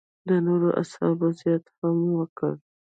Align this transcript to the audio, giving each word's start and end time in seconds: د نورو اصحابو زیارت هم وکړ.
د 0.27 0.31
نورو 0.47 0.69
اصحابو 0.81 1.27
زیارت 1.39 1.65
هم 1.79 1.97
وکړ. 2.19 2.53